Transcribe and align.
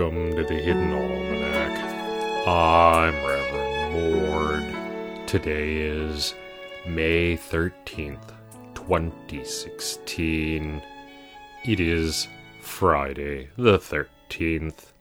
Welcome 0.00 0.34
to 0.34 0.44
the 0.44 0.54
Hidden 0.54 0.92
Almanac. 0.94 1.76
I'm 2.48 3.14
Reverend 3.22 4.24
Mord. 4.24 4.64
Today 5.28 5.76
is 5.76 6.32
May 6.86 7.36
13th, 7.36 8.32
2016. 8.72 10.80
It 11.66 11.80
is 11.80 12.28
Friday 12.62 13.50
the 13.58 13.78
13th. 13.78 14.92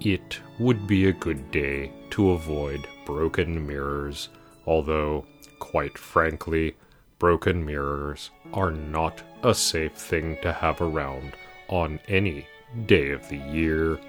It 0.00 0.40
would 0.58 0.86
be 0.86 1.08
a 1.08 1.12
good 1.12 1.50
day 1.50 1.92
to 2.12 2.30
avoid 2.30 2.88
broken 3.04 3.66
mirrors, 3.66 4.30
although, 4.64 5.26
quite 5.58 5.98
frankly, 5.98 6.74
broken 7.18 7.66
mirrors 7.66 8.30
are 8.54 8.70
not 8.70 9.22
a 9.42 9.54
safe 9.54 9.92
thing 9.92 10.38
to 10.40 10.54
have 10.54 10.80
around 10.80 11.34
on 11.68 12.00
any 12.08 12.46
day 12.86 13.10
of 13.10 13.28
the 13.28 13.36
year. 13.36 14.00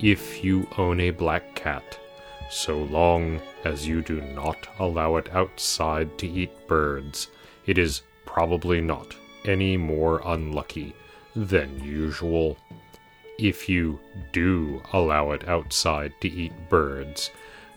If 0.00 0.44
you 0.44 0.68
own 0.78 1.00
a 1.00 1.10
black 1.10 1.56
cat, 1.56 1.98
so 2.50 2.78
long 2.78 3.40
as 3.64 3.88
you 3.88 4.00
do 4.00 4.20
not 4.20 4.68
allow 4.78 5.16
it 5.16 5.28
outside 5.34 6.16
to 6.18 6.26
eat 6.28 6.68
birds, 6.68 7.28
it 7.66 7.78
is 7.78 8.02
probably 8.24 8.80
not 8.80 9.16
any 9.44 9.76
more 9.76 10.22
unlucky 10.24 10.94
than 11.34 11.82
usual. 11.82 12.56
If 13.40 13.68
you 13.68 13.98
do 14.32 14.82
allow 14.92 15.32
it 15.32 15.48
outside 15.48 16.12
to 16.20 16.28
eat 16.28 16.52
birds, 16.68 17.30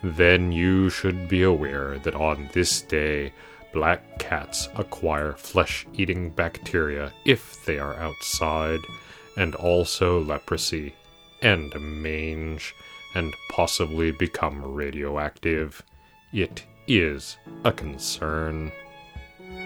then 0.04 0.52
you 0.52 0.92
should 0.92 1.28
be 1.28 1.42
aware 1.42 1.98
that 2.00 2.16
on 2.16 2.50
this 2.54 2.82
day, 2.82 3.34
black 3.74 4.20
cats 4.20 4.70
acquire 4.76 5.34
flesh 5.34 5.88
eating 5.96 6.30
bacteria 6.30 7.14
if 7.26 7.66
they 7.66 7.80
are 7.80 7.96
outside, 7.96 8.80
and 9.38 9.56
also 9.56 10.22
leprosy, 10.24 10.94
and 11.42 11.74
mange, 11.80 12.74
and 13.16 13.34
possibly 13.50 14.12
become 14.12 14.74
radioactive. 14.74 15.82
It 16.34 16.64
is 16.88 17.38
a 17.64 17.72
concern. 17.72 18.72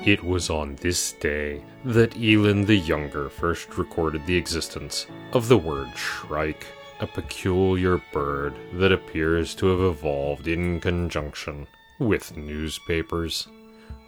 It 0.03 0.23
was 0.23 0.49
on 0.49 0.75
this 0.75 1.13
day 1.13 1.63
that 1.83 2.15
Elin 2.17 2.65
the 2.65 2.77
Younger 2.77 3.29
first 3.29 3.77
recorded 3.77 4.25
the 4.25 4.37
existence 4.37 5.07
of 5.33 5.47
the 5.47 5.57
word 5.57 5.89
shrike, 5.95 6.65
a 6.99 7.07
peculiar 7.07 8.01
bird 8.13 8.55
that 8.73 8.91
appears 8.91 9.53
to 9.55 9.67
have 9.67 9.81
evolved 9.81 10.47
in 10.47 10.79
conjunction 10.79 11.67
with 11.99 12.35
newspapers. 12.35 13.47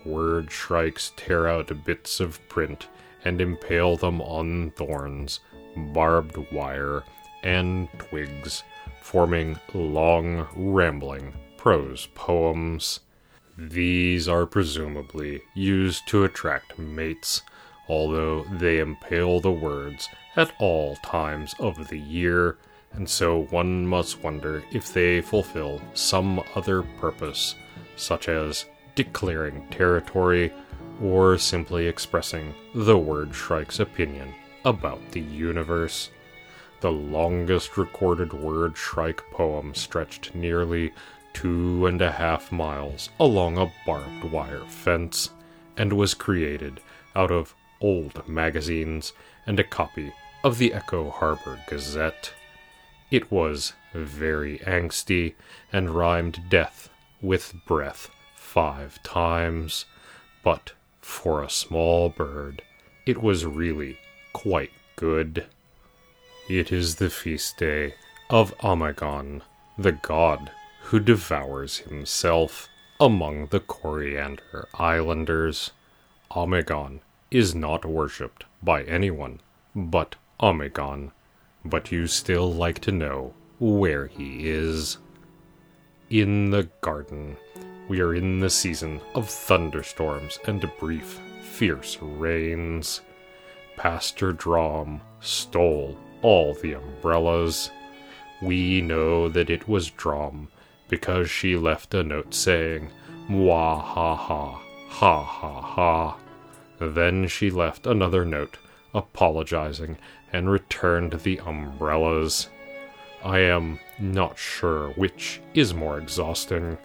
Word 0.06 0.52
shrikes 0.52 1.12
tear 1.16 1.48
out 1.48 1.86
bits 1.86 2.20
of 2.20 2.40
print 2.48 2.88
and 3.26 3.42
impale 3.42 3.98
them 3.98 4.22
on 4.22 4.72
thorns, 4.72 5.42
barbed 5.76 6.38
wire, 6.52 7.04
and 7.44 7.88
twigs, 7.98 8.64
forming 9.02 9.60
long, 9.74 10.48
rambling 10.56 11.34
prose 11.58 12.08
poems. 12.16 13.00
These 13.58 14.28
are 14.28 14.46
presumably 14.46 15.42
used 15.56 16.08
to 16.10 16.24
attract 16.24 16.78
mates, 16.78 17.42
although 17.90 18.44
they 18.44 18.80
impale 18.80 19.40
the 19.40 19.52
words 19.52 20.10
at 20.36 20.54
all 20.60 20.96
times 20.98 21.56
of 21.60 21.88
the 21.88 21.98
year, 21.98 22.58
and 22.94 23.10
so 23.10 23.46
one 23.50 23.86
must 23.86 24.24
wonder 24.24 24.64
if 24.72 24.94
they 24.94 25.22
fulfill 25.22 25.82
some 25.94 26.42
other 26.56 26.84
purpose, 26.84 27.56
such 27.96 28.30
as 28.30 28.66
declaring 28.96 29.68
territory 29.70 30.54
or 31.02 31.38
simply 31.38 31.88
expressing 31.88 32.54
the 32.74 32.98
word 32.98 33.34
shrike's 33.34 33.80
opinion 33.80 34.34
about 34.66 35.00
the 35.12 35.22
universe. 35.22 36.10
The 36.80 36.92
longest 36.92 37.76
recorded 37.76 38.34
word 38.34 38.78
shrike 38.78 39.24
poem 39.32 39.74
stretched 39.74 40.36
nearly 40.36 40.94
two 41.34 41.88
and 41.88 42.02
a 42.02 42.12
half 42.12 42.52
miles 42.52 43.10
along 43.20 43.58
a 43.58 43.72
barbed 43.86 44.26
wire 44.26 44.66
fence 44.66 45.32
and 45.76 45.94
was 45.94 46.14
created 46.14 46.80
out 47.16 47.32
of 47.32 47.56
old 47.82 48.28
magazines 48.28 49.14
and 49.46 49.60
a 49.60 49.64
copy 49.64 50.14
of 50.44 50.60
the 50.60 50.74
Echo 50.74 51.10
Harbor 51.10 51.60
Gazette. 51.68 52.34
It 53.10 53.32
was 53.32 53.74
very 53.94 54.60
angsty 54.60 55.34
and 55.74 55.90
rhymed 55.90 56.42
death 56.50 56.90
with 57.22 57.56
breath 57.66 58.10
five 58.36 59.02
times, 59.02 59.86
but 60.44 60.74
for 61.02 61.42
a 61.42 61.50
small 61.50 62.10
bird, 62.10 62.62
it 63.06 63.22
was 63.22 63.46
really 63.46 63.98
quite 64.34 64.72
good. 64.96 65.48
It 66.50 66.72
is 66.72 66.96
the 66.96 67.10
feast 67.10 67.58
day 67.58 67.96
of 68.30 68.58
Omigon, 68.60 69.42
the 69.78 69.92
god 69.92 70.50
who 70.84 70.98
devours 71.02 71.80
himself 71.80 72.70
among 73.02 73.48
the 73.48 73.60
Coriander 73.60 74.70
Islanders. 74.74 75.72
Omigon 76.32 77.02
is 77.30 77.54
not 77.54 77.84
worshipped 77.84 78.46
by 78.64 78.84
anyone 78.84 79.42
but 79.76 80.16
Omigon, 80.40 81.12
but 81.66 81.92
you 81.92 82.08
still 82.08 82.54
like 82.54 82.80
to 82.80 82.94
know 82.94 83.34
where 83.60 84.08
he 84.08 84.50
is. 84.50 85.00
In 86.10 86.52
the 86.52 86.70
garden, 86.80 87.36
we 87.90 88.00
are 88.00 88.16
in 88.16 88.40
the 88.40 88.50
season 88.50 89.02
of 89.16 89.30
thunderstorms 89.30 90.40
and 90.46 90.72
brief, 90.80 91.20
fierce 91.42 91.98
rains. 92.02 93.02
Pastor 93.76 94.32
Drom 94.32 95.02
stole 95.20 95.98
all 96.22 96.54
the 96.54 96.74
umbrellas. 96.74 97.72
We 98.42 98.82
know 98.82 99.30
that 99.30 99.50
it 99.50 99.68
was 99.68 99.90
Drom 99.90 100.50
because 100.88 101.30
she 101.30 101.56
left 101.56 101.94
a 101.94 102.04
note 102.04 102.34
saying, 102.34 102.90
Mwah 103.30 103.82
ha 103.82 104.16
ha, 104.16 104.62
ha 104.90 105.24
ha 105.24 105.62
ha. 105.62 106.18
Then 106.80 107.28
she 107.28 107.50
left 107.50 107.88
another 107.88 108.24
note 108.24 108.58
apologizing 108.94 109.98
and 110.32 110.50
returned 110.50 111.14
the 111.14 111.40
umbrellas. 111.40 112.50
I 113.24 113.40
am 113.40 113.80
not 114.00 114.38
sure 114.38 114.90
which 114.92 115.42
is 115.54 115.74
more 115.74 115.98
exhausting 115.98 116.78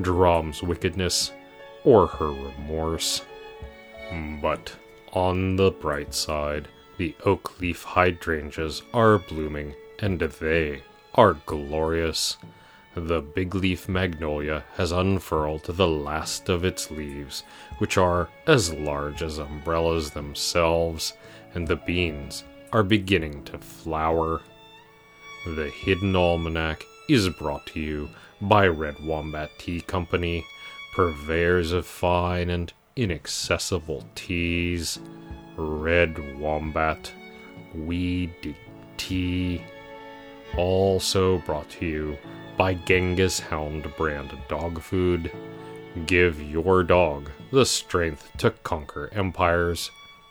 Drom's 0.00 0.62
wickedness 0.62 1.32
or 1.84 2.06
her 2.06 2.30
remorse. 2.30 3.22
But 4.40 4.74
on 5.12 5.56
the 5.56 5.70
bright 5.70 6.14
side, 6.14 6.68
the 7.02 7.16
oak 7.24 7.60
leaf 7.60 7.82
hydrangeas 7.82 8.80
are 8.94 9.18
blooming, 9.18 9.74
and 9.98 10.20
they 10.20 10.80
are 11.16 11.34
glorious. 11.46 12.36
The 12.94 13.20
big 13.20 13.56
leaf 13.56 13.88
magnolia 13.88 14.62
has 14.76 14.92
unfurled 14.92 15.64
the 15.64 15.88
last 15.88 16.48
of 16.48 16.64
its 16.64 16.92
leaves, 16.92 17.42
which 17.78 17.98
are 17.98 18.28
as 18.46 18.72
large 18.72 19.20
as 19.20 19.38
umbrellas 19.38 20.12
themselves, 20.12 21.14
and 21.54 21.66
the 21.66 21.74
beans 21.74 22.44
are 22.72 22.84
beginning 22.84 23.42
to 23.46 23.58
flower. 23.58 24.40
The 25.44 25.70
Hidden 25.70 26.14
Almanac 26.14 26.84
is 27.08 27.28
brought 27.30 27.66
to 27.74 27.80
you 27.80 28.10
by 28.40 28.68
Red 28.68 29.04
Wombat 29.04 29.50
Tea 29.58 29.80
Company, 29.80 30.46
purveyors 30.94 31.72
of 31.72 31.84
fine 31.84 32.48
and 32.48 32.72
inaccessible 32.94 34.06
teas. 34.14 35.00
Red 35.56 36.38
Wombat, 36.38 37.12
We 37.74 38.32
Dig 38.40 38.56
Tea. 38.96 39.62
Also 40.56 41.38
brought 41.38 41.68
to 41.70 41.86
you 41.86 42.18
by 42.56 42.74
Genghis 42.74 43.40
Hound 43.40 43.86
brand 43.96 44.36
dog 44.48 44.80
food. 44.80 45.30
Give 46.06 46.40
your 46.42 46.82
dog 46.82 47.30
the 47.50 47.66
strength 47.66 48.30
to 48.38 48.50
conquer 48.50 49.10
empires 49.12 49.90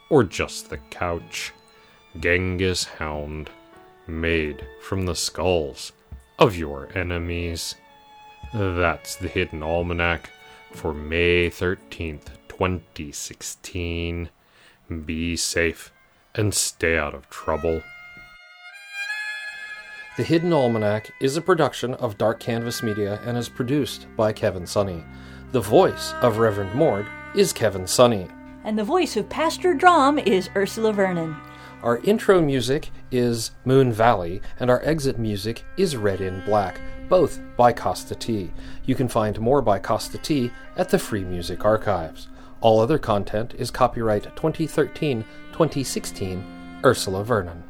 or 0.10 0.24
just 0.24 0.70
the 0.70 0.78
couch. 0.78 1.54
Genghis 2.20 2.84
Hound, 2.84 3.50
made 4.08 4.66
from 4.82 5.06
the 5.06 5.16
skulls 5.16 5.94
of 6.38 6.56
your 6.56 6.90
enemies. 6.96 7.76
That's 8.54 9.16
the 9.16 9.28
Hidden 9.28 9.64
Almanac 9.64 10.30
for 10.72 10.94
May 10.94 11.50
13th, 11.50 12.28
2016. 12.50 14.30
Be 14.92 15.38
safe 15.38 15.92
and 16.36 16.54
stay 16.54 16.98
out 16.98 17.14
of 17.14 17.30
trouble. 17.30 17.82
The 20.18 20.24
Hidden 20.24 20.52
Almanac 20.52 21.12
is 21.22 21.38
a 21.38 21.42
production 21.42 21.94
of 21.94 22.18
Dark 22.18 22.42
Canvas 22.42 22.84
Media 22.84 23.22
and 23.26 23.38
is 23.38 23.48
produced 23.48 24.08
by 24.18 24.34
Kevin 24.34 24.64
Sonney. 24.64 25.06
The 25.54 25.62
voice 25.62 26.14
of 26.22 26.40
Reverend 26.40 26.76
Mord 26.76 27.08
is 27.34 27.54
Kevin 27.54 27.84
Sonney. 27.84 28.30
And 28.66 28.78
the 28.78 28.84
voice 28.84 29.16
of 29.16 29.30
Pastor 29.30 29.74
Drom 29.74 30.20
is 30.20 30.50
Ursula 30.56 30.92
Vernon. 30.92 31.38
Our 31.84 32.00
intro 32.00 32.42
music 32.42 32.92
is 33.10 33.52
Moon 33.64 33.94
Valley, 33.94 34.42
and 34.60 34.70
our 34.70 34.84
exit 34.84 35.18
music 35.18 35.64
is 35.78 35.96
Red 35.96 36.20
in 36.20 36.44
Black, 36.44 36.80
both 37.08 37.40
by 37.56 37.72
Kosta 37.72 38.20
T. 38.20 38.52
You 38.86 38.96
can 38.96 39.08
find 39.08 39.40
more 39.40 39.62
by 39.62 39.80
Kosta 39.80 40.22
T 40.22 40.52
at 40.76 40.90
the 40.90 41.00
Free 41.00 41.24
Music 41.24 41.64
Archives. 41.64 42.28
All 42.62 42.80
other 42.80 43.00
content 43.00 43.56
is 43.58 43.72
copyright 43.72 44.24
2013 44.36 45.26
2016 45.52 46.80
Ursula 46.86 47.24
Vernon. 47.24 47.64